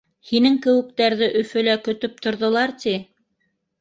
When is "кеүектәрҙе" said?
0.65-1.29